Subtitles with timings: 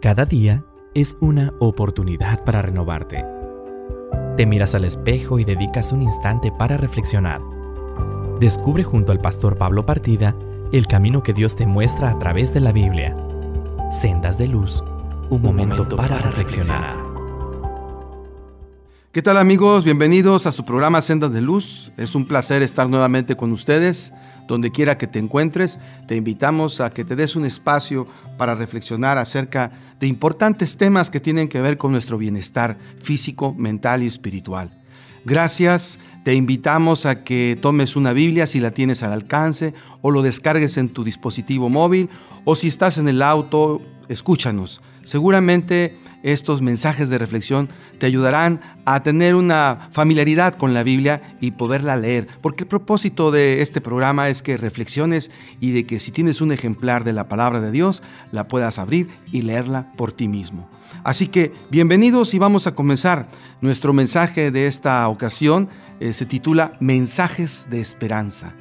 [0.00, 3.22] Cada día es una oportunidad para renovarte.
[4.34, 7.42] Te miras al espejo y dedicas un instante para reflexionar.
[8.40, 10.34] Descubre junto al pastor Pablo Partida
[10.72, 13.14] el camino que Dios te muestra a través de la Biblia.
[13.92, 14.82] Sendas de luz,
[15.28, 16.96] un, momento, para, reflexionar.
[19.12, 19.84] ¿Qué tal amigos?
[19.84, 21.92] Bienvenidos a su programa Sendas de Luz.
[21.98, 24.14] Es un placer estar nuevamente con ustedes.
[24.50, 25.78] Donde quiera que te encuentres,
[26.08, 31.20] te invitamos a que te des un espacio para reflexionar acerca de importantes temas que
[31.20, 34.76] tienen que ver con nuestro bienestar físico, mental y espiritual.
[35.24, 39.72] Gracias, te invitamos a que tomes una Biblia si la tienes al alcance
[40.02, 42.10] o lo descargues en tu dispositivo móvil
[42.44, 44.82] o si estás en el auto, escúchanos.
[45.04, 51.52] Seguramente estos mensajes de reflexión te ayudarán a tener una familiaridad con la Biblia y
[51.52, 56.12] poderla leer, porque el propósito de este programa es que reflexiones y de que si
[56.12, 58.02] tienes un ejemplar de la palabra de Dios,
[58.32, 60.68] la puedas abrir y leerla por ti mismo.
[61.04, 63.28] Así que bienvenidos y vamos a comenzar.
[63.60, 65.68] Nuestro mensaje de esta ocasión
[66.00, 68.54] eh, se titula Mensajes de Esperanza.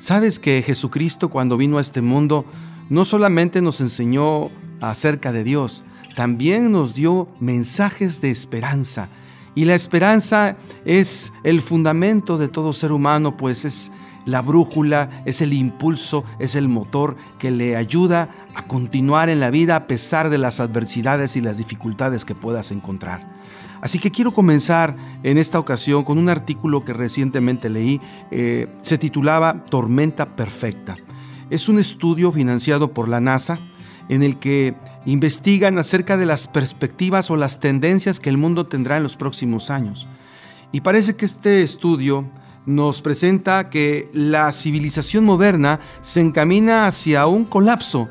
[0.00, 2.44] ¿Sabes que Jesucristo cuando vino a este mundo
[2.88, 4.50] no solamente nos enseñó
[4.80, 5.84] acerca de Dios,
[6.18, 9.08] también nos dio mensajes de esperanza.
[9.54, 13.92] Y la esperanza es el fundamento de todo ser humano, pues es
[14.24, 19.52] la brújula, es el impulso, es el motor que le ayuda a continuar en la
[19.52, 23.38] vida a pesar de las adversidades y las dificultades que puedas encontrar.
[23.80, 28.00] Así que quiero comenzar en esta ocasión con un artículo que recientemente leí,
[28.32, 30.96] eh, se titulaba Tormenta Perfecta.
[31.48, 33.60] Es un estudio financiado por la NASA
[34.08, 34.74] en el que
[35.06, 39.70] investigan acerca de las perspectivas o las tendencias que el mundo tendrá en los próximos
[39.70, 40.06] años.
[40.72, 42.26] Y parece que este estudio
[42.66, 48.08] nos presenta que la civilización moderna se encamina hacia un colapso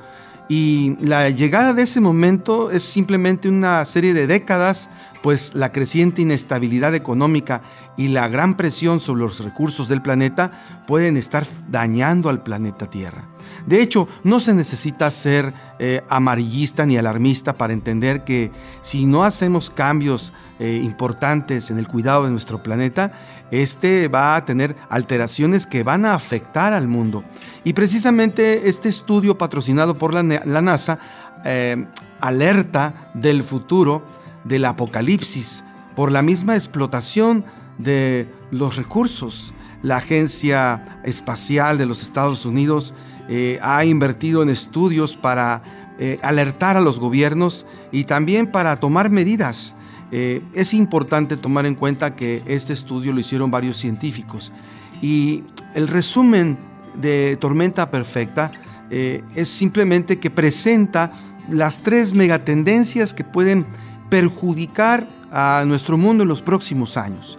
[0.50, 4.90] y la llegada de ese momento es simplemente una serie de décadas,
[5.22, 7.62] pues la creciente inestabilidad económica
[7.98, 13.28] y la gran presión sobre los recursos del planeta pueden estar dañando al planeta Tierra.
[13.68, 18.50] De hecho, no se necesita ser eh, amarillista ni alarmista para entender que
[18.82, 23.12] si no hacemos cambios eh, importantes en el cuidado de nuestro planeta,
[23.52, 27.26] este va a tener alteraciones que van a afectar al mundo.
[27.66, 30.98] Y precisamente este estudio patrocinado por la, NASA
[31.44, 31.86] eh,
[32.22, 34.06] alerta del futuro
[34.46, 35.62] del apocalipsis
[35.94, 37.44] por la misma explotación
[37.78, 39.54] de los recursos.
[39.84, 42.94] La Agencia Espacial de los Estados Unidos
[43.30, 45.62] eh, ha invertido en estudios para
[46.00, 49.76] eh, alertar a los gobiernos y también para tomar medidas.
[50.12, 54.54] Eh, es importante tomar en cuenta que este estudio lo hicieron varios científicos
[55.02, 55.44] y
[55.76, 56.58] el resumen
[56.96, 58.52] de Tormenta Perfecta
[58.90, 61.12] es simplemente que presenta
[61.50, 63.66] las tres megatendencias que pueden
[64.10, 67.38] perjudicar a nuestro mundo en los próximos años.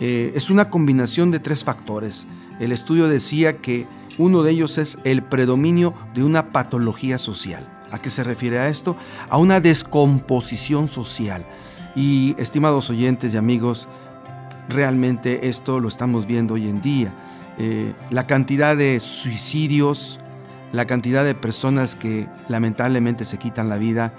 [0.00, 2.26] es una combinación de tres factores.
[2.58, 3.86] El estudio decía que
[4.18, 7.66] uno de ellos es el predominio de una patología social.
[7.90, 8.96] ¿A qué se refiere a esto?
[9.28, 11.44] A una descomposición social.
[11.96, 13.88] Y estimados oyentes y amigos,
[14.68, 17.12] realmente esto lo estamos viendo hoy en día.
[17.58, 20.20] Eh, la cantidad de suicidios,
[20.72, 24.14] la cantidad de personas que lamentablemente se quitan la vida,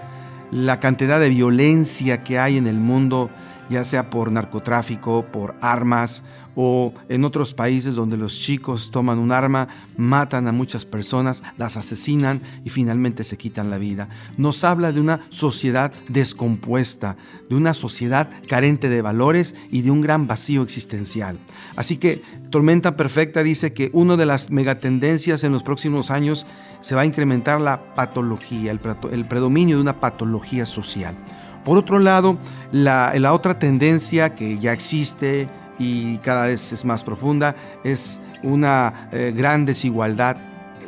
[0.51, 3.29] la cantidad de violencia que hay en el mundo,
[3.69, 6.23] ya sea por narcotráfico, por armas
[6.55, 9.67] o en otros países donde los chicos toman un arma,
[9.97, 14.09] matan a muchas personas, las asesinan y finalmente se quitan la vida.
[14.37, 17.17] Nos habla de una sociedad descompuesta,
[17.49, 21.37] de una sociedad carente de valores y de un gran vacío existencial.
[21.75, 26.45] Así que Tormenta Perfecta dice que una de las megatendencias en los próximos años
[26.81, 31.15] se va a incrementar la patología, el, predominio de una patología social.
[31.63, 32.37] Por otro lado,
[32.71, 35.47] la, otra tendencia que ya existe,
[35.81, 40.37] y cada vez es más profunda, es una eh, gran desigualdad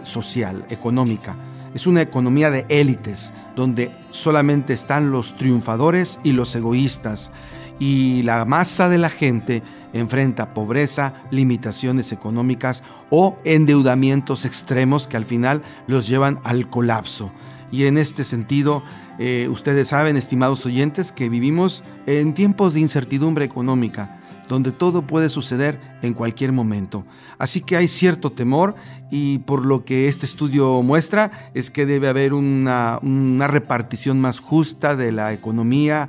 [0.03, 1.35] social, económica.
[1.73, 7.31] Es una economía de élites, donde solamente están los triunfadores y los egoístas,
[7.79, 9.63] y la masa de la gente
[9.93, 17.31] enfrenta pobreza, limitaciones económicas o endeudamientos extremos que al final los llevan al colapso.
[17.71, 18.83] Y en este sentido,
[19.17, 24.19] eh, ustedes saben, estimados oyentes, que vivimos en tiempos de incertidumbre económica
[24.53, 27.07] donde todo puede suceder en cualquier momento.
[27.39, 28.75] Así que hay cierto temor
[29.09, 32.99] y por lo que este estudio muestra es que debe haber una,
[33.47, 36.07] repartición más justa de la economía,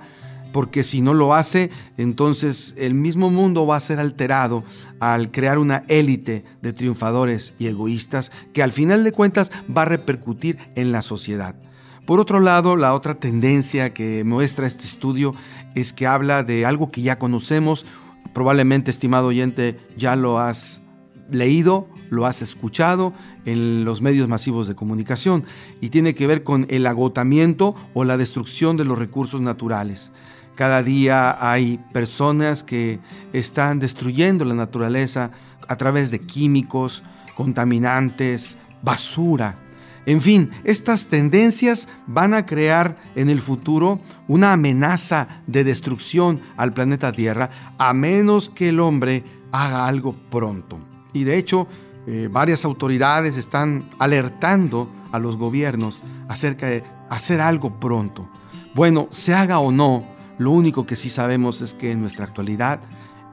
[0.53, 4.63] porque si no lo hace, entonces el mismo mundo va a ser alterado
[5.01, 9.87] al crear una élite de triunfadores y egoístas que al final de cuentas va a
[9.87, 11.57] repercutir en la sociedad.
[12.05, 15.33] Por otro lado, la otra tendencia que muestra este estudio
[15.75, 17.87] es que habla de algo que ya conocemos,
[18.35, 20.83] probablemente, estimado oyente, ya lo has
[21.31, 23.15] leído, lo has escuchado
[23.45, 25.45] en los medios masivos de comunicación
[25.81, 30.11] y tiene que ver con el agotamiento o la destrucción de los recursos naturales.
[30.55, 33.01] Cada día hay personas que
[33.33, 35.31] están destruyendo la naturaleza
[35.67, 37.03] a través de químicos,
[37.35, 39.59] contaminantes, basura.
[40.07, 46.75] En fin, estas tendencias van a crear en el futuro una amenaza de destrucción al
[46.75, 47.49] planeta Tierra
[47.79, 50.79] a menos que el hombre haga algo pronto.
[51.13, 51.69] Y de hecho,
[52.07, 58.29] eh, varias autoridades están alertando a los gobiernos acerca de hacer algo pronto.
[58.75, 60.05] Bueno, se haga o no,
[60.39, 62.81] lo único que sí sabemos es que en nuestra actualidad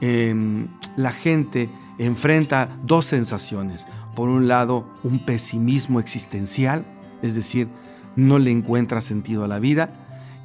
[0.00, 3.86] em, la gente enfrenta dos sensaciones.
[4.14, 6.84] Por un lado, un pesimismo existencial,
[7.22, 7.68] es decir,
[8.16, 9.92] no le encuentra sentido a la vida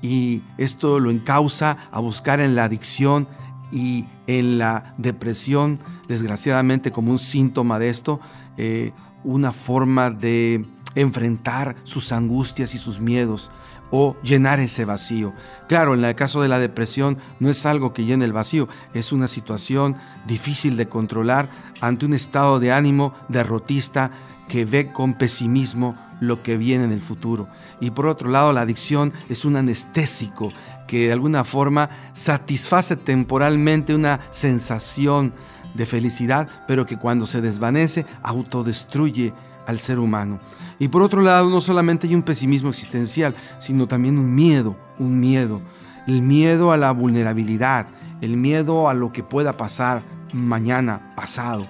[0.01, 3.27] y esto lo encausa a buscar en la adicción
[3.71, 8.19] y en la depresión, desgraciadamente como un síntoma de esto,
[8.57, 8.93] eh,
[9.23, 10.65] una forma de
[10.95, 13.51] enfrentar sus angustias y sus miedos
[13.92, 15.34] o llenar ese vacío.
[15.68, 19.12] Claro, en el caso de la depresión no es algo que llene el vacío, es
[19.12, 19.95] una situación
[20.25, 21.50] difícil de controlar
[21.81, 24.12] ante un estado de ánimo derrotista
[24.48, 27.48] que ve con pesimismo lo que viene en el futuro.
[27.80, 30.50] Y por otro lado, la adicción es un anestésico
[30.88, 35.34] que de alguna forma satisface temporalmente una sensación
[35.74, 39.34] de felicidad, pero que cuando se desvanece autodestruye
[39.67, 40.39] al ser humano.
[40.79, 45.19] Y por otro lado, no solamente hay un pesimismo existencial, sino también un miedo, un
[45.19, 45.61] miedo.
[46.07, 47.87] El miedo a la vulnerabilidad,
[48.21, 50.03] el miedo a lo que pueda pasar
[50.33, 51.67] mañana, pasado.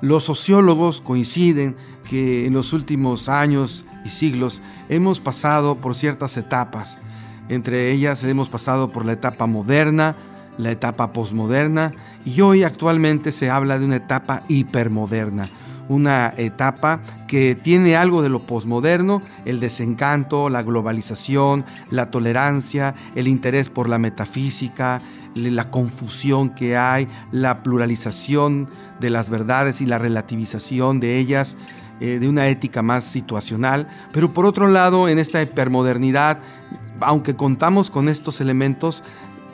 [0.00, 1.76] Los sociólogos coinciden
[2.08, 6.98] que en los últimos años y siglos hemos pasado por ciertas etapas.
[7.48, 10.16] Entre ellas hemos pasado por la etapa moderna,
[10.58, 11.92] la etapa posmoderna
[12.24, 15.50] y hoy actualmente se habla de una etapa hipermoderna
[15.88, 23.28] una etapa que tiene algo de lo posmoderno, el desencanto, la globalización, la tolerancia, el
[23.28, 25.02] interés por la metafísica,
[25.34, 28.68] la confusión que hay, la pluralización
[29.00, 31.56] de las verdades y la relativización de ellas,
[32.00, 33.88] eh, de una ética más situacional.
[34.12, 36.38] Pero por otro lado, en esta hipermodernidad,
[37.00, 39.02] aunque contamos con estos elementos,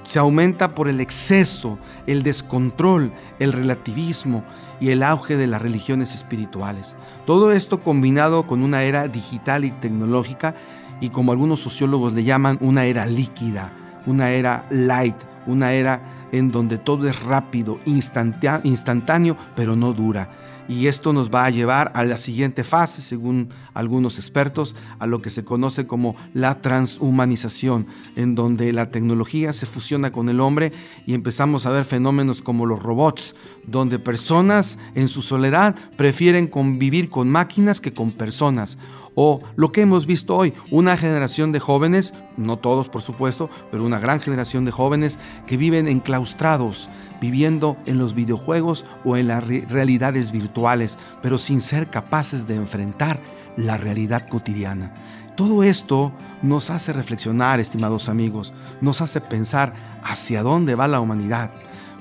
[0.02, 4.44] se aumenta por el exceso, el descontrol, el relativismo
[4.80, 6.96] y el auge de las religiones espirituales.
[7.24, 10.54] Todo esto combinado con una era digital y tecnológica
[11.00, 13.72] y como algunos sociólogos le llaman una era líquida,
[14.06, 15.16] una era light,
[15.46, 16.00] una era
[16.32, 20.28] en donde todo es rápido, instantáneo, pero no dura.
[20.68, 25.20] Y esto nos va a llevar a la siguiente fase, según algunos expertos, a lo
[25.20, 27.86] que se conoce como la transhumanización,
[28.16, 30.72] en donde la tecnología se fusiona con el hombre
[31.06, 33.34] y empezamos a ver fenómenos como los robots,
[33.66, 38.78] donde personas en su soledad prefieren convivir con máquinas que con personas
[39.14, 43.84] o lo que hemos visto hoy, una generación de jóvenes, no todos por supuesto, pero
[43.84, 46.88] una gran generación de jóvenes que viven enclaustrados,
[47.20, 53.20] viviendo en los videojuegos o en las realidades virtuales, pero sin ser capaces de enfrentar
[53.56, 54.94] la realidad cotidiana.
[55.36, 56.12] Todo esto
[56.42, 61.50] nos hace reflexionar, estimados amigos, nos hace pensar hacia dónde va la humanidad.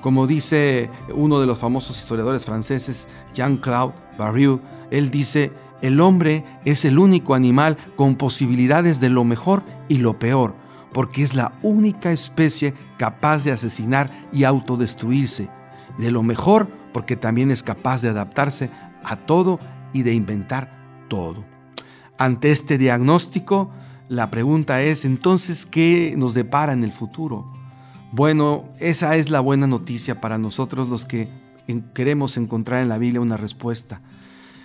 [0.02, 6.84] Como dice uno de los famosos historiadores franceses, Jean-Claude Barrieux, él dice, el hombre es
[6.84, 10.54] el único animal con posibilidades de lo mejor y lo peor,
[10.92, 15.50] porque es la única especie capaz de asesinar y autodestruirse.
[15.98, 18.70] De lo mejor, porque también es capaz de adaptarse
[19.02, 19.58] a todo
[19.92, 21.44] y de inventar todo.
[22.16, 23.70] Ante este diagnóstico,
[24.08, 27.46] la pregunta es entonces, ¿qué nos depara en el futuro?
[28.12, 31.28] Bueno, esa es la buena noticia para nosotros los que
[31.94, 34.00] queremos encontrar en la Biblia una respuesta.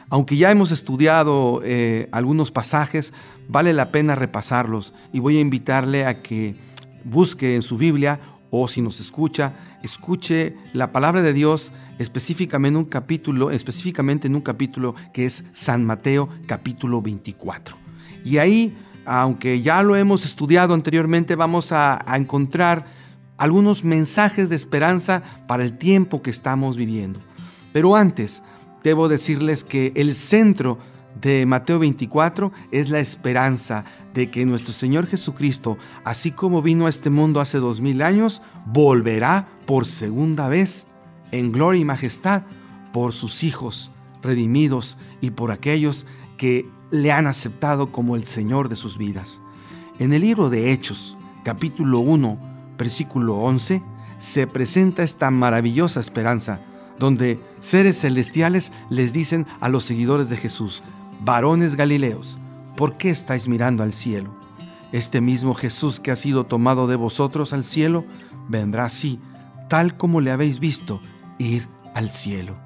[0.10, 3.12] Aunque ya hemos estudiado eh, algunos pasajes,
[3.50, 6.56] vale la pena repasarlos y voy a invitarle a que
[7.04, 12.78] busque en su Biblia o si nos escucha, escuche la palabra de Dios específicamente en
[12.78, 17.76] un capítulo, específicamente en un capítulo que es San Mateo capítulo 24.
[18.24, 22.86] Y ahí, aunque ya lo hemos estudiado anteriormente, vamos a encontrar
[23.38, 27.20] algunos mensajes de esperanza para el tiempo que estamos viviendo.
[27.74, 28.42] Pero antes,
[28.84, 30.78] debo decirles que el centro
[31.22, 36.90] de Mateo 24 es la esperanza de que nuestro Señor Jesucristo, así como vino a
[36.90, 40.86] este mundo hace dos mil años, volverá por segunda vez
[41.32, 42.44] en gloria y majestad
[42.94, 43.92] por sus hijos
[44.22, 46.06] redimidos y por aquellos
[46.38, 49.40] que le han aceptado como el Señor de sus vidas.
[50.00, 53.84] En el libro de Hechos, capítulo 1, versículo 11,
[54.18, 56.60] se presenta esta maravillosa esperanza,
[57.00, 60.84] donde seres celestiales les dicen a los seguidores de Jesús,
[61.22, 62.38] varones galileos,
[62.76, 64.36] ¿por qué estáis mirando al cielo?
[64.92, 68.06] Este mismo Jesús que ha sido tomado de vosotros al cielo,
[68.48, 69.20] vendrá así,
[69.70, 71.02] tal como le habéis visto
[71.38, 72.58] ir al cielo.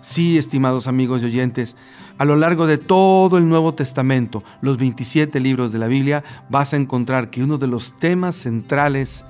[0.00, 1.76] Sí, estimados amigos y oyentes,
[2.18, 6.72] a lo largo de todo el Nuevo Testamento, los 27 libros de la Biblia, vas
[6.72, 9.24] a encontrar que uno de los temas centrales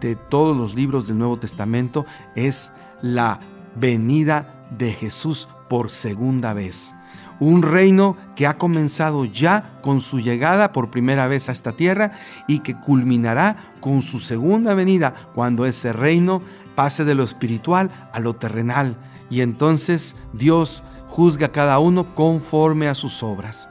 [0.00, 3.38] de todos los libros del Nuevo Testamento es la
[3.76, 6.94] venida de Jesús por segunda vez.
[7.40, 12.12] Un reino que ha comenzado ya con su llegada por primera vez a esta tierra
[12.46, 16.42] y que culminará con su segunda venida cuando ese reino
[16.74, 18.96] pase de lo espiritual a lo terrenal
[19.30, 23.68] y entonces Dios juzga a cada uno conforme a sus obras.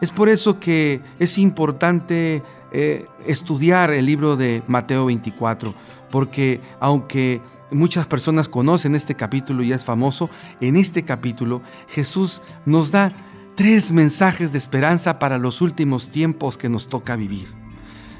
[0.00, 5.74] Es por eso que es importante eh, estudiar el libro de Mateo 24,
[6.10, 10.30] porque aunque muchas personas conocen este capítulo y es famoso,
[10.60, 13.12] en este capítulo Jesús nos da
[13.54, 17.48] tres mensajes de esperanza para los últimos tiempos que nos toca vivir.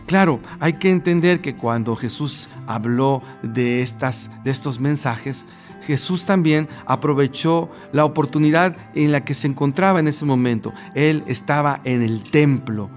[0.07, 5.45] Claro, hay que entender que cuando Jesús habló de, estas, de estos mensajes,
[5.85, 10.73] Jesús también aprovechó la oportunidad en la que se encontraba en ese momento.
[10.95, 12.89] Él estaba en el templo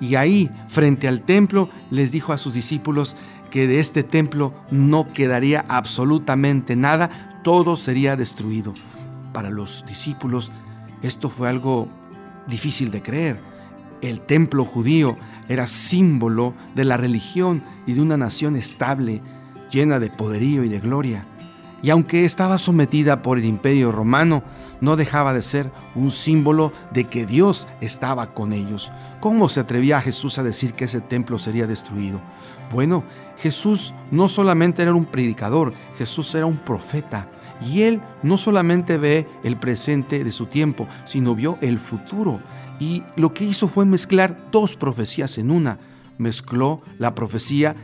[0.00, 3.14] y ahí, frente al templo, les dijo a sus discípulos
[3.54, 8.74] que de este templo no quedaría absolutamente nada, todo sería destruido.
[9.32, 10.50] Para los discípulos
[11.02, 11.86] esto fue algo
[12.48, 13.38] difícil de creer.
[14.02, 15.16] El templo judío
[15.48, 19.22] era símbolo de la religión y de una nación estable,
[19.70, 21.24] llena de poderío y de gloria
[21.84, 24.42] y aunque estaba sometida por el imperio romano,
[24.80, 28.90] no dejaba de ser un símbolo de que Dios estaba con ellos.
[29.20, 32.22] ¿Cómo se atrevía Jesús a decir que ese templo sería destruido?
[32.72, 33.04] Bueno,
[33.36, 37.28] Jesús no solamente era un predicador, Jesús era un profeta.
[37.60, 42.40] Y él no solamente ve el presente de su tiempo, sino vio el futuro.
[42.80, 45.78] Y lo que hizo fue mezclar dos profecías en una.
[46.16, 47.76] Mezcló la profecía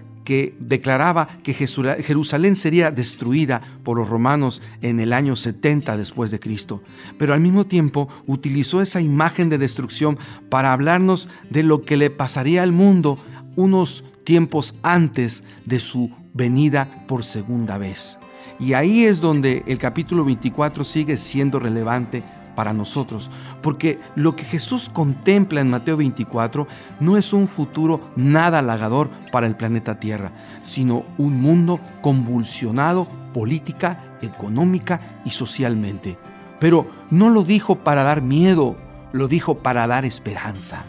[0.59, 6.83] declaraba que Jerusalén sería destruida por los romanos en el año 70 después de Cristo.
[7.19, 10.19] Pero al mismo tiempo utilizó esa imagen de destrucción
[10.49, 13.19] para hablarnos de lo que le pasaría al mundo
[13.57, 18.19] unos tiempos antes de su venida por segunda vez.
[18.59, 22.23] Y ahí es donde el capítulo 24 sigue siendo relevante
[22.61, 23.31] para nosotros,
[23.63, 26.69] porque lo que Jesús contempla en Mateo 24
[27.01, 30.31] no es un futuro nada halagador para el planeta Tierra,
[30.63, 36.19] sino un mundo convulsionado política, económica y socialmente.
[36.61, 38.77] Pero no lo dijo para dar miedo,
[39.15, 40.85] lo dijo para dar esperanza.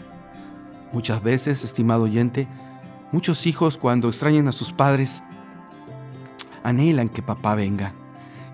[0.92, 2.48] Muchas veces, estimado oyente,
[3.12, 5.22] muchos hijos cuando extrañan a sus padres
[6.64, 7.94] anhelan que papá venga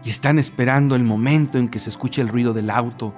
[0.05, 3.15] y están esperando el momento en que se escuche el ruido del auto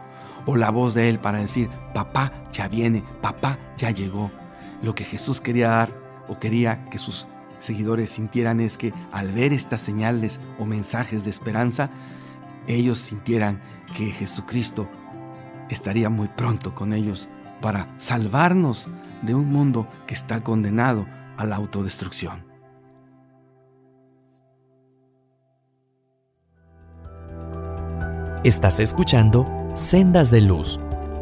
[0.47, 4.31] o la voz de él para decir, papá ya viene, papá ya llegó.
[4.83, 5.93] Lo que Jesús quería dar
[6.29, 7.27] o quería que sus
[7.59, 11.91] seguidores sintieran es que al ver estas señales o mensajes de esperanza,
[12.67, 13.61] ellos sintieran
[13.95, 14.89] que Jesucristo
[15.69, 17.29] estaría muy pronto con ellos
[17.61, 18.89] para salvarnos
[19.23, 21.07] de un mundo que está condenado
[21.37, 22.50] a la autodestrucción.
[28.43, 29.45] Estás escuchando
[29.75, 30.81] Sendas de Luz,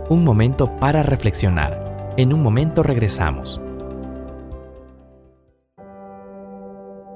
[0.09, 2.13] un momento para reflexionar.
[2.17, 3.61] En un momento regresamos.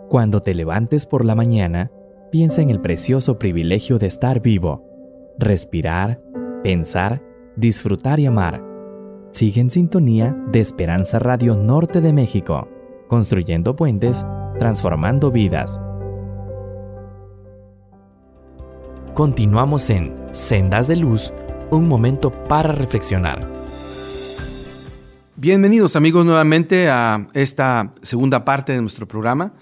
[0.09, 1.93] Cuando te levantes por la mañana,
[2.33, 4.85] piensa en el precioso privilegio de estar vivo,
[5.39, 6.21] respirar,
[6.65, 7.23] pensar,
[7.55, 8.61] disfrutar y amar.
[9.31, 12.67] Sigue en sintonía de Esperanza Radio Norte de México,
[13.07, 14.27] construyendo puentes,
[14.59, 15.81] transformando vidas.
[19.15, 21.35] Continuamos en Sendas de Luz,
[21.71, 23.47] un momento para reflexionar.
[25.37, 29.53] Bienvenidos amigos nuevamente a esta segunda parte de nuestro programa.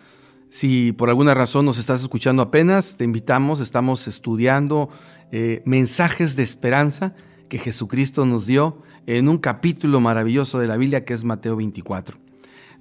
[0.51, 4.89] Si por alguna razón nos estás escuchando apenas, te invitamos, estamos estudiando
[5.33, 7.17] eh, mensajes de esperanza
[7.49, 12.30] que Jesucristo nos dio en un capítulo maravilloso de la Biblia que es Mateo 24.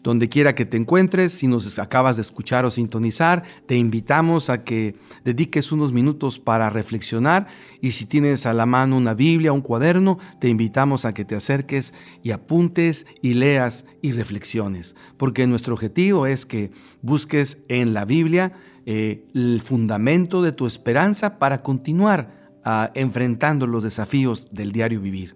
[0.02, 4.64] Donde quiera que te encuentres, si nos acabas de escuchar o sintonizar, te invitamos a
[4.64, 7.48] que dediques unos minutos para reflexionar
[7.82, 11.36] y si tienes a la mano una Biblia, un cuaderno, te invitamos a que te
[11.36, 18.06] acerques y apuntes y leas y reflexiones, porque nuestro objetivo es que busques en la
[18.06, 18.54] Biblia
[18.86, 25.36] eh, el fundamento de tu esperanza para continuar ah, enfrentando los desafíos del diario vivir.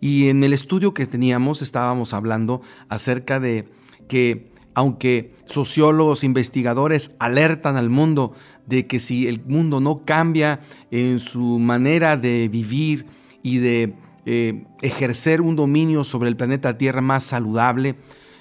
[0.00, 3.68] Y en el estudio que teníamos estábamos hablando acerca de
[4.08, 8.32] que aunque sociólogos, investigadores alertan al mundo
[8.66, 10.60] de que si el mundo no cambia
[10.90, 13.06] en su manera de vivir
[13.42, 13.94] y de
[14.26, 17.96] eh, ejercer un dominio sobre el planeta Tierra más saludable,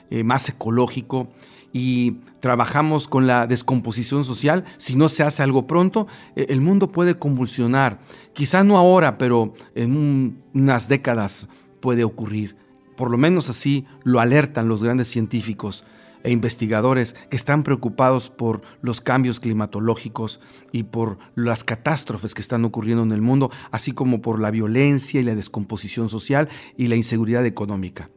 [0.09, 1.27] eh, más ecológico,
[1.73, 6.91] y trabajamos con la descomposición social, si no se hace algo pronto, eh, el mundo
[6.91, 7.99] puede convulsionar.
[8.33, 11.47] Quizá no ahora, pero en unas décadas
[11.79, 12.55] puede ocurrir.
[12.97, 15.85] Por lo menos así lo alertan los grandes científicos
[16.23, 20.39] e investigadores que están preocupados por los cambios climatológicos
[20.71, 25.21] y por las catástrofes que están ocurriendo en el mundo, así como por la violencia
[25.21, 28.09] y la descomposición social y la inseguridad económica.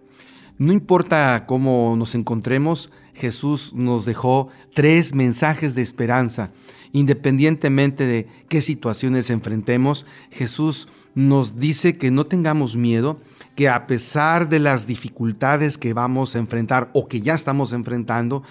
[0.56, 6.52] No importa cómo nos encontremos, Jesús nos dejó tres mensajes de esperanza.
[6.92, 13.20] Independientemente de qué situaciones enfrentemos, Jesús nos dice que no tengamos miedo,
[13.60, 18.42] que a pesar de las dificultades que vamos a enfrentar o que ya estamos enfrentando,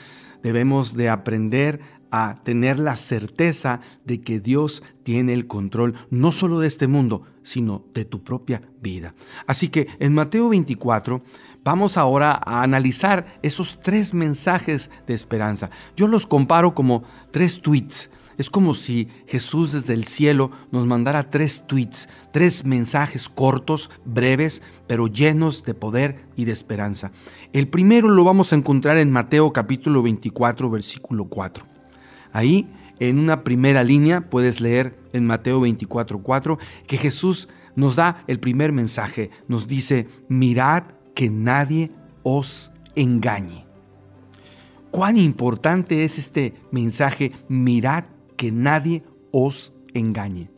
[0.44, 1.80] debemos de aprender
[2.12, 7.24] a tener la certeza de que Dios tiene el control no solo de este mundo,
[7.42, 9.16] sino de tu propia vida.
[9.48, 11.24] Así que en Mateo 24
[11.64, 15.72] vamos ahora a analizar esos tres mensajes de esperanza.
[15.98, 17.02] Yo los comparo como
[17.32, 23.28] tres tweets es como si Jesús desde el cielo nos mandara tres tweets, tres mensajes
[23.28, 27.12] cortos, breves, pero llenos de poder y de esperanza.
[27.52, 31.66] El primero lo vamos a encontrar en Mateo capítulo 24, versículo 4.
[32.32, 38.24] Ahí, en una primera línea, puedes leer en Mateo 24, 4, que Jesús nos da
[38.28, 39.32] el primer mensaje.
[39.50, 41.92] Nos dice, mirad que nadie
[42.24, 43.66] os engañe.
[44.92, 48.06] Cuán importante es este mensaje, mirad
[48.40, 49.04] que nadie
[49.34, 50.50] os engañe.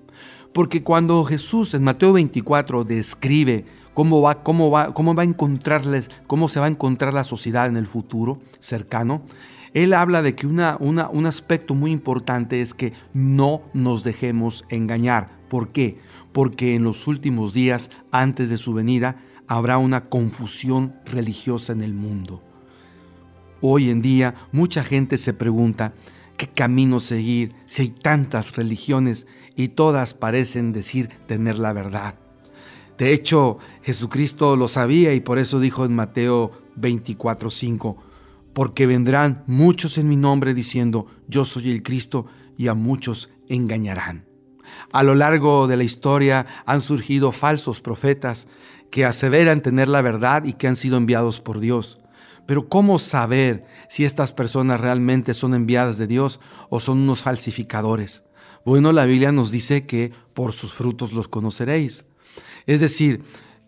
[0.53, 6.11] Porque cuando Jesús en Mateo 24 describe cómo va, cómo va, cómo va a encontrarles,
[6.27, 9.23] cómo se va a encontrar la sociedad en el futuro cercano,
[9.73, 15.39] él habla de que una, un aspecto muy importante es que no nos dejemos engañar.
[15.50, 15.98] ¿Por qué?
[16.33, 21.96] Porque en los últimos días, antes de su venida, habrá una confusión religiosa en el
[21.96, 22.44] mundo.
[23.59, 25.94] Hoy en día mucha gente se pregunta,
[26.41, 32.15] ¿Qué camino seguir si hay tantas religiones y todas parecen decir tener la verdad?
[32.97, 37.97] De hecho, Jesucristo lo sabía y por eso dijo en Mateo 24:5,
[38.53, 42.25] porque vendrán muchos en mi nombre diciendo, yo soy el Cristo,
[42.57, 44.25] y a muchos engañarán.
[44.91, 48.47] A lo largo de la historia han surgido falsos profetas
[48.89, 52.00] que aseveran tener la verdad y que han sido enviados por Dios.
[52.51, 58.25] Pero ¿cómo saber si estas personas realmente son enviadas de Dios o son unos falsificadores?
[58.66, 62.03] Bueno, la Biblia nos dice que por sus frutos los conoceréis.
[62.66, 63.24] Es decir,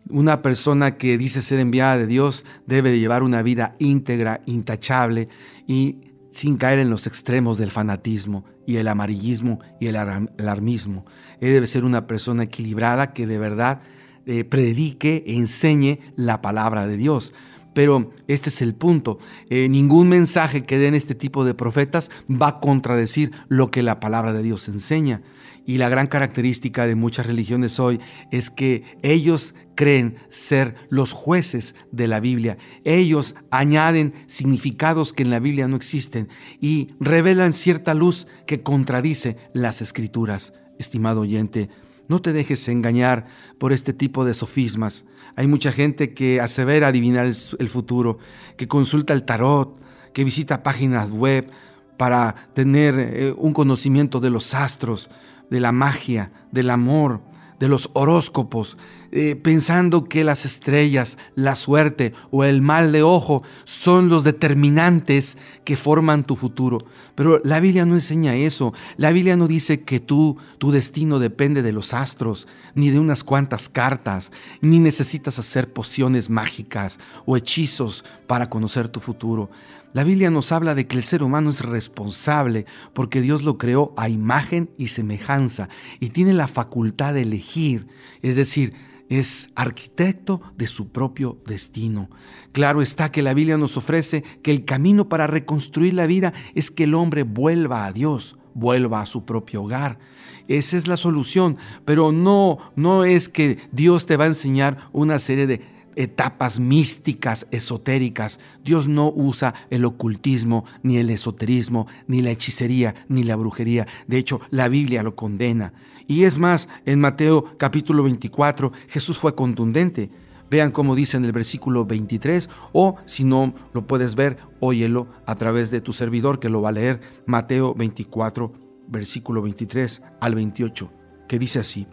[0.09, 5.29] una persona que dice ser enviada de Dios debe de llevar una vida íntegra, intachable
[5.65, 11.05] y sin caer en los extremos del fanatismo y el amarillismo y el alarmismo.
[11.39, 13.79] Él debe ser una persona equilibrada que de verdad
[14.25, 17.33] eh, predique enseñe la palabra de Dios.
[17.73, 19.19] Pero este es el punto.
[19.49, 23.99] Eh, ningún mensaje que den este tipo de profetas va a contradecir lo que la
[23.99, 25.21] palabra de Dios enseña.
[25.65, 31.73] Y la gran característica de muchas religiones hoy es que ellos creen ser los jueces
[31.91, 32.57] de la Biblia.
[32.83, 36.27] Ellos añaden significados que en la Biblia no existen
[36.59, 40.53] y revelan cierta luz que contradice las escrituras.
[40.79, 41.69] Estimado oyente,
[42.07, 43.25] no te dejes engañar
[43.57, 45.05] por este tipo de sofismas.
[45.35, 48.19] Hay mucha gente que asevera adivinar el, futuro,
[48.57, 49.79] que consulta el tarot,
[50.13, 51.49] que visita páginas web
[51.97, 55.09] para tener eh, un conocimiento de los astros,
[55.49, 57.21] de la magia, del amor,
[57.59, 58.77] de los horóscopos,
[59.15, 65.37] eh, pensando que las estrellas, la suerte o el mal de ojo son los determinantes
[65.65, 66.79] que forman tu futuro.
[67.13, 68.73] Pero la Biblia no enseña eso.
[68.97, 73.23] La Biblia no dice que tú, tu destino depende de los astros, ni de unas
[73.23, 76.97] cuantas cartas, ni necesitas hacer pociones mágicas
[77.27, 79.51] o hechizos para conocer tu futuro.
[79.93, 83.93] La Biblia nos habla de que el ser humano es responsable porque Dios lo creó
[83.95, 87.85] a imagen y semejanza y tiene la facultad de elegir,
[88.23, 88.73] es decir,
[89.19, 92.09] es arquitecto de su propio destino.
[92.51, 96.71] Claro está que la Biblia nos ofrece que el camino para reconstruir la vida es
[96.71, 99.99] que el hombre vuelva a Dios, vuelva a su propio hogar.
[100.47, 105.19] Esa es la solución, pero no no es que Dios te va a enseñar una
[105.19, 108.39] serie de etapas místicas, esotéricas.
[108.63, 113.87] Dios no usa el ocultismo, ni el esoterismo, ni la hechicería, ni la brujería.
[114.07, 115.73] De hecho, la Biblia lo condena.
[116.07, 120.09] Y es más, en Mateo capítulo 24, Jesús fue contundente.
[120.49, 125.35] Vean cómo dice en el versículo 23 o si no lo puedes ver, óyelo a
[125.35, 128.53] través de tu servidor que lo va a leer Mateo 24,
[128.87, 130.91] versículo 23 al 28,
[131.27, 131.87] que dice así.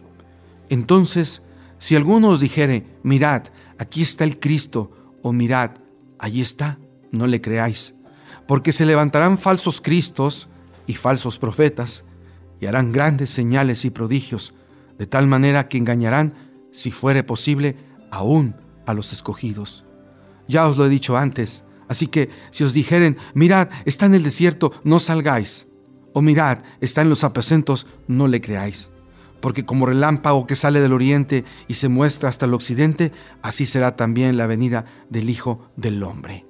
[0.69, 1.41] Entonces,
[1.79, 3.45] si alguno os dijere, mirad,
[3.81, 4.91] aquí está el Cristo,
[5.23, 5.71] o mirad,
[6.19, 6.77] allí está,
[7.11, 7.95] no le creáis,
[8.47, 10.49] porque se levantarán falsos Cristos
[10.85, 12.05] y falsos profetas,
[12.59, 14.53] y harán grandes señales y prodigios,
[14.99, 16.35] de tal manera que engañarán,
[16.71, 17.75] si fuere posible,
[18.11, 19.83] aún a los escogidos.
[20.47, 24.21] Ya os lo he dicho antes, así que si os dijeren, mirad, está en el
[24.21, 25.67] desierto, no salgáis,
[26.13, 28.91] o mirad, está en los aposentos, no le creáis.
[29.41, 33.95] Porque como relámpago que sale del oriente y se muestra hasta el occidente, así será
[33.95, 36.45] también la venida del Hijo del Hombre.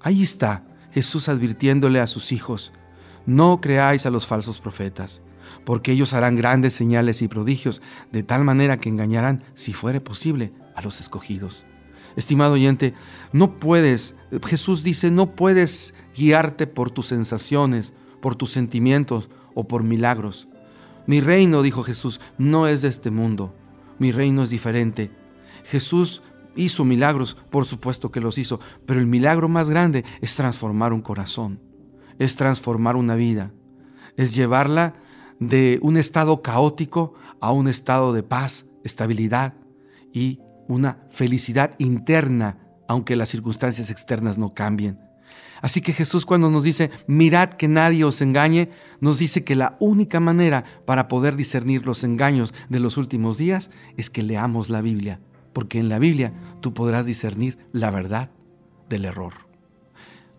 [0.00, 2.72] Ahí está Jesús advirtiéndole a sus hijos,
[3.26, 5.20] no creáis a los falsos profetas,
[5.64, 10.52] porque ellos harán grandes señales y prodigios, de tal manera que engañarán, si fuere posible,
[10.74, 11.64] a los escogidos.
[12.16, 12.94] Estimado oyente,
[13.32, 14.14] no puedes,
[14.46, 20.48] Jesús dice, no puedes guiarte por tus sensaciones, por tus sentimientos o por milagros.
[21.06, 23.54] Mi reino, dijo Jesús, no es de este mundo.
[23.98, 25.10] Mi reino es diferente.
[25.64, 26.22] Jesús
[26.56, 31.02] hizo milagros, por supuesto que los hizo, pero el milagro más grande es transformar un
[31.02, 31.60] corazón,
[32.18, 33.52] es transformar una vida,
[34.16, 34.94] es llevarla
[35.38, 39.54] de un estado caótico a un estado de paz, estabilidad
[40.12, 45.05] y una felicidad interna, aunque las circunstancias externas no cambien.
[45.62, 49.76] Así que Jesús cuando nos dice, mirad que nadie os engañe, nos dice que la
[49.80, 54.80] única manera para poder discernir los engaños de los últimos días es que leamos la
[54.80, 55.20] Biblia,
[55.52, 58.30] porque en la Biblia tú podrás discernir la verdad
[58.88, 59.34] del error.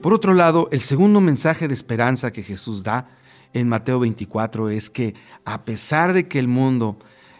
[0.01, 3.09] Por otro lado, el segundo mensaje de esperanza que Jesús da
[3.53, 6.99] en Mateo 24 es que a pesar de que el mundo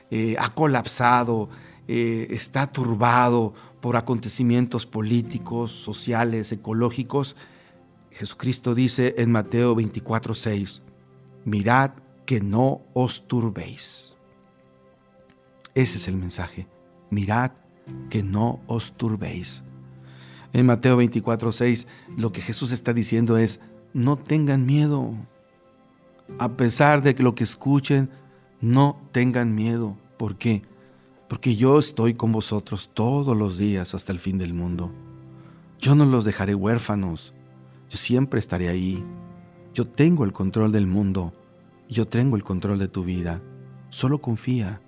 [0.10, 1.50] eh, ha colapsado,
[1.88, 7.36] eh, está turbado por acontecimientos políticos, sociales, ecológicos,
[8.18, 10.82] Jesucristo dice en Mateo 24, 6,
[11.46, 11.92] mirad
[12.26, 14.16] que no os turbéis.
[15.76, 16.68] Ese es el mensaje.
[17.12, 17.52] Mirad
[18.10, 19.64] que no os turbéis.
[20.52, 23.60] En Mateo 24, 6, lo que Jesús está diciendo es,
[23.94, 25.14] no tengan miedo.
[26.40, 28.10] A pesar de que lo que escuchen,
[28.60, 29.96] no tengan miedo.
[30.18, 30.64] ¿Por qué?
[31.30, 34.92] Porque yo estoy con vosotros todos los días hasta el fin del mundo.
[35.80, 37.36] Yo no los dejaré huérfanos.
[37.90, 39.04] Yo siempre estaré ahí.
[39.74, 41.34] Yo tengo el control del mundo.
[41.88, 43.42] Yo tengo el control de tu vida.
[43.90, 44.82] Solo confía.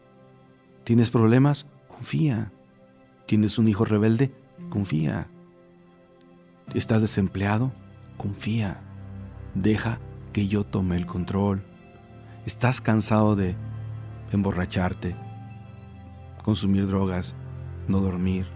[0.83, 1.67] ¿Tienes problemas?
[1.87, 2.51] Confía.
[3.25, 4.31] ¿Tienes un hijo rebelde?
[4.69, 5.27] Confía.
[6.73, 7.71] ¿Estás desempleado?
[8.17, 8.81] Confía.
[9.55, 9.99] Deja
[10.33, 11.63] que yo tome el control.
[12.45, 13.55] ¿Estás cansado de
[14.31, 15.15] emborracharte,
[16.43, 17.35] consumir drogas,
[17.87, 18.47] no dormir?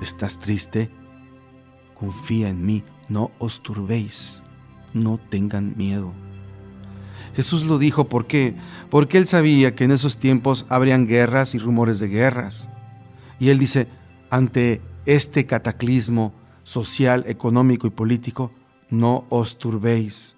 [0.00, 0.90] ¿Estás triste?
[1.94, 4.40] Confía en mí no os turbéis,
[4.92, 6.12] no tengan miedo.
[7.34, 8.54] Jesús lo dijo ¿por qué?
[8.90, 12.68] Porque él sabía que en esos tiempos habrían guerras y rumores de guerras.
[13.40, 13.88] Y él dice,
[14.30, 18.50] ante este cataclismo social, económico y político,
[18.90, 20.36] no os turbéis.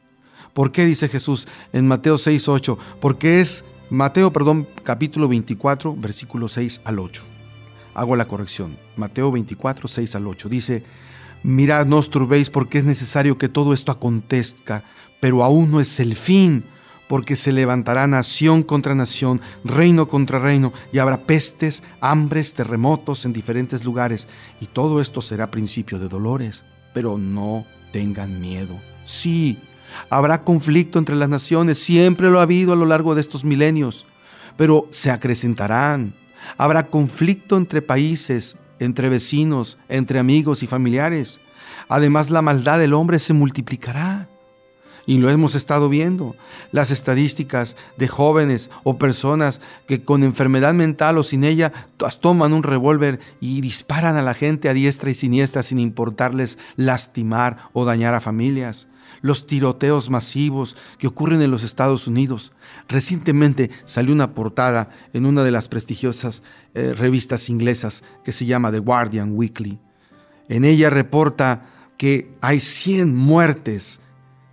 [0.54, 2.78] ¿Por qué dice Jesús en Mateo 6, 8?
[3.00, 7.22] Porque es Mateo, perdón, capítulo 24, versículo 6 al 8.
[7.94, 8.78] Hago la corrección.
[8.96, 10.48] Mateo 24, 6 al 8.
[10.48, 10.82] Dice,
[11.46, 14.82] Mirad, no os turbéis porque es necesario que todo esto acontezca,
[15.20, 16.64] pero aún no es el fin,
[17.06, 23.32] porque se levantará nación contra nación, reino contra reino, y habrá pestes, hambres, terremotos en
[23.32, 24.26] diferentes lugares,
[24.60, 28.76] y todo esto será principio de dolores, pero no tengan miedo.
[29.04, 29.56] Sí,
[30.10, 34.04] habrá conflicto entre las naciones, siempre lo ha habido a lo largo de estos milenios,
[34.56, 36.12] pero se acrecentarán.
[36.58, 41.40] Habrá conflicto entre países, entre vecinos, entre amigos y familiares.
[41.88, 44.28] Además, la maldad del hombre se multiplicará.
[45.08, 46.34] Y lo hemos estado viendo.
[46.72, 51.72] Las estadísticas de jóvenes o personas que con enfermedad mental o sin ella
[52.20, 57.68] toman un revólver y disparan a la gente a diestra y siniestra sin importarles lastimar
[57.72, 58.88] o dañar a familias
[59.26, 62.52] los tiroteos masivos que ocurren en los Estados Unidos.
[62.88, 66.42] Recientemente salió una portada en una de las prestigiosas
[66.74, 69.78] eh, revistas inglesas que se llama The Guardian Weekly.
[70.48, 74.00] En ella reporta que hay 100 muertes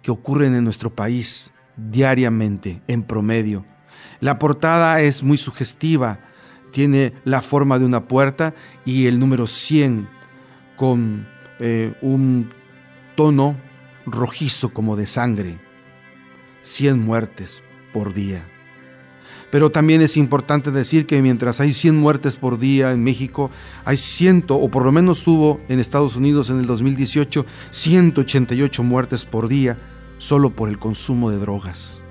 [0.01, 3.65] que ocurren en nuestro país diariamente, en promedio.
[4.19, 6.19] La portada es muy sugestiva,
[6.71, 8.53] tiene la forma de una puerta
[8.85, 10.07] y el número 100
[10.75, 11.27] con
[11.59, 12.49] eh, un
[13.15, 13.55] tono
[14.05, 15.57] rojizo como de sangre,
[16.61, 17.61] cien muertes
[17.93, 18.43] por día.
[19.53, 23.51] Pero también es importante decir que mientras hay 100 muertes por día en México,
[23.85, 29.25] hay 100, o por lo menos hubo en Estados Unidos en el 2018, 188 muertes
[29.25, 29.77] por día
[30.17, 32.01] solo por el consumo de drogas.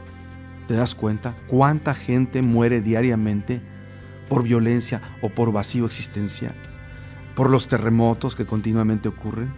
[0.68, 3.60] ¿Te das cuenta cuánta gente muere diariamente
[4.28, 6.54] por violencia o por vacío existencial?
[7.34, 9.52] Por los terremotos que continuamente ocurren.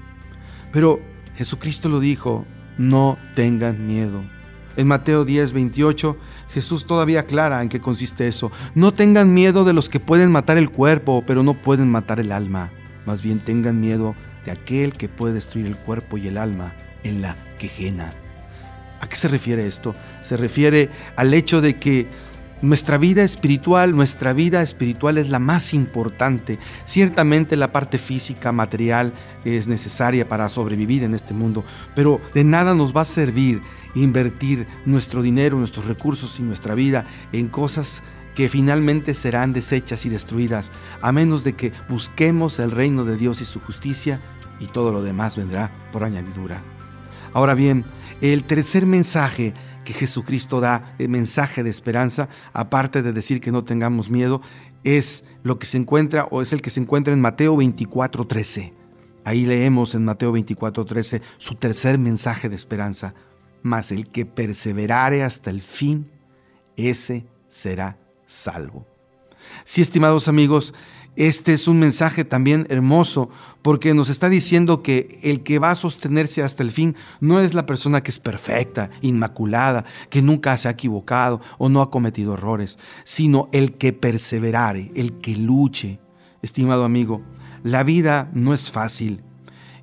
[0.73, 1.01] Pero
[1.37, 2.45] Jesucristo lo dijo,
[2.79, 4.23] no tengan miedo.
[4.77, 6.17] En Mateo 10, 28,
[6.53, 8.51] Jesús todavía aclara en qué consiste eso.
[8.75, 12.33] No tengan miedo de los que pueden matar el cuerpo, pero no pueden matar el
[12.33, 12.71] alma.
[13.07, 17.23] Más bien tengan miedo de aquel que puede destruir el cuerpo y el alma en
[17.23, 18.15] la quejena.
[19.01, 19.95] ¿A qué se refiere esto?
[20.23, 22.07] Se refiere al hecho de que
[22.65, 26.59] nuestra vida espiritual, nuestra vida espiritual es la más importante.
[26.87, 29.13] Ciertamente la parte física, material
[29.45, 31.63] es necesaria para sobrevivir en este mundo,
[31.95, 33.61] pero de nada nos va a servir
[33.95, 38.03] invertir nuestro dinero, nuestros recursos y nuestra vida en cosas
[38.35, 40.71] que finalmente serán desechas y destruidas,
[41.03, 44.21] a menos de que busquemos el reino de Dios y su justicia
[44.59, 46.63] y todo lo demás vendrá por añadidura.
[47.35, 47.85] Ahora bien,
[48.21, 49.53] el tercer mensaje
[49.85, 54.41] que Jesucristo da, el mensaje de esperanza, aparte de decir que no tengamos miedo,
[54.83, 58.73] es lo que se encuentra o es el que se encuentra en Mateo 24:13.
[59.25, 63.15] Ahí leemos en Mateo 24:13 su tercer mensaje de esperanza.
[63.63, 66.11] Mas el que perseverare hasta el fin,
[66.77, 68.87] ese será salvo.
[69.65, 70.75] Sí, estimados amigos,
[71.17, 73.31] este es un mensaje también hermoso
[73.63, 77.55] porque nos está diciendo que el que va a sostenerse hasta el fin no es
[77.55, 82.35] la persona que es perfecta, inmaculada, que nunca se ha equivocado o no ha cometido
[82.35, 86.01] errores, sino el que perseverare, el que luche.
[86.43, 87.23] Estimado amigo,
[87.63, 89.23] la vida no es fácil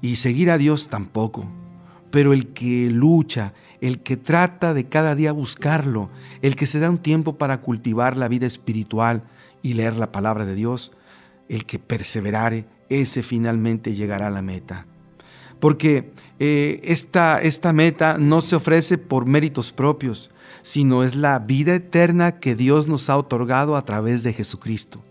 [0.02, 1.48] y seguir a Dios tampoco,
[2.12, 6.10] pero el que lucha, el que trata de cada día buscarlo,
[6.41, 9.24] el que se da un tiempo para cultivar la vida espiritual
[9.63, 10.91] y leer la palabra de Dios,
[11.52, 14.86] el que perseverare, ese finalmente llegará a la meta.
[15.60, 20.32] Porque eh, esta, esta meta no se ofrece por méritos propios,
[20.64, 25.04] sino es la vida eterna que Dios nos ha otorgado a través de Jesucristo.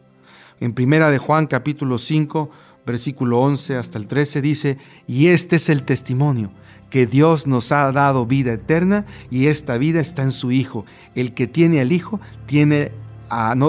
[0.60, 2.50] En primera de Juan capítulo 5,
[2.86, 6.50] versículo 11 hasta el 13 dice, y este es el testimonio,
[6.88, 10.86] que Dios nos ha dado vida eterna y esta vida está en su Hijo.
[11.14, 12.92] El que tiene al Hijo tiene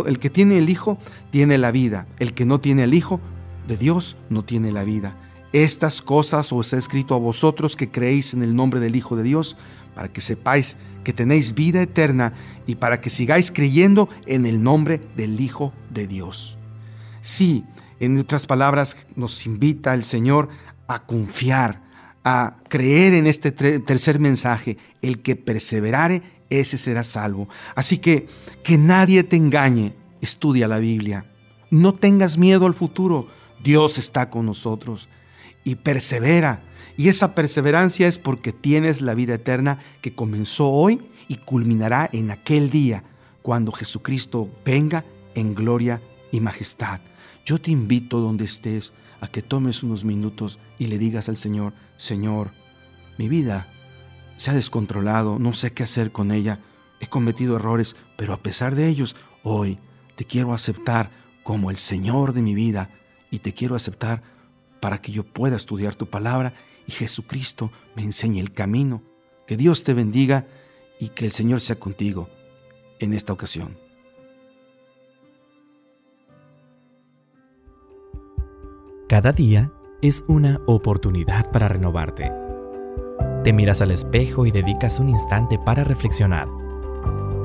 [0.05, 0.97] el que tiene el Hijo
[1.29, 3.19] tiene la vida, el que no tiene el Hijo
[3.67, 5.15] de Dios no tiene la vida.
[5.53, 9.23] Estas cosas os he escrito a vosotros que creéis en el nombre del Hijo de
[9.23, 9.57] Dios,
[9.95, 12.33] para que sepáis que tenéis vida eterna
[12.67, 16.57] y para que sigáis creyendo en el nombre del Hijo de Dios.
[17.21, 17.65] Sí,
[17.99, 20.49] en otras palabras, nos invita el Señor
[20.87, 21.81] a confiar,
[22.23, 27.47] a creer en este tercer mensaje, el que perseverare ese será salvo.
[27.75, 28.27] Así que
[28.63, 31.25] que nadie te engañe, estudia la Biblia.
[31.71, 33.27] No tengas miedo al futuro,
[33.63, 35.09] Dios está con nosotros
[35.63, 36.63] y persevera.
[36.97, 42.29] Y esa perseverancia es porque tienes la vida eterna que comenzó hoy y culminará en
[42.29, 43.03] aquel día
[43.41, 46.99] cuando Jesucristo venga en gloria y majestad.
[47.45, 51.73] Yo te invito donde estés a que tomes unos minutos y le digas al Señor,
[51.97, 52.51] Señor,
[53.17, 53.67] mi vida
[54.41, 56.61] se ha descontrolado, no sé qué hacer con ella,
[56.99, 59.77] he cometido errores, pero a pesar de ellos, hoy
[60.15, 61.11] te quiero aceptar
[61.43, 62.89] como el Señor de mi vida
[63.29, 64.23] y te quiero aceptar
[64.79, 66.55] para que yo pueda estudiar tu palabra
[66.87, 69.03] y Jesucristo me enseñe el camino.
[69.45, 70.47] Que Dios te bendiga
[70.99, 72.27] y que el Señor sea contigo
[72.97, 73.77] en esta ocasión.
[79.07, 82.50] Cada día es una oportunidad para renovarte.
[83.43, 86.47] Te miras al espejo y dedicas un instante para reflexionar.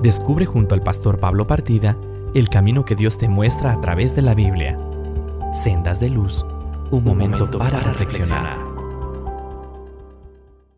[0.03, 1.97] Descubre junto al pastor Pablo Partida
[2.35, 4.79] el camino que Dios te muestra a través de la Biblia.
[5.55, 6.45] Sendas de luz,
[6.91, 8.76] un, momento, para, reflexionar.